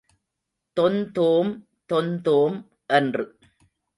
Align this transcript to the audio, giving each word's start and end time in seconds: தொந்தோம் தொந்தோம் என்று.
தொந்தோம் 0.77 1.51
தொந்தோம் 1.93 2.57
என்று. 2.93 3.25